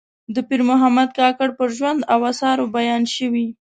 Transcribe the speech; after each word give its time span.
د 0.33 0.35
پیر 0.47 0.61
محمد 0.69 1.09
کاکړ 1.19 1.49
پر 1.57 1.67
ژوند 1.77 1.99
او 2.13 2.19
آثارو 2.31 2.65
بیان 2.75 3.03
شوی. 3.15 3.47